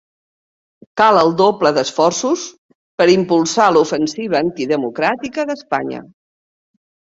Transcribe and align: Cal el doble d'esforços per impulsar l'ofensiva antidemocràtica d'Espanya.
Cal 1.01 1.19
el 1.19 1.29
doble 1.41 1.71
d'esforços 1.75 2.47
per 3.03 3.07
impulsar 3.17 3.69
l'ofensiva 3.77 4.43
antidemocràtica 4.49 5.49
d'Espanya. 5.53 6.05